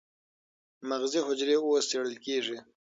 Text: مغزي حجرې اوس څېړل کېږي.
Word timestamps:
مغزي 0.89 1.19
حجرې 1.27 1.55
اوس 1.61 1.83
څېړل 1.89 2.15
کېږي. 2.25 2.57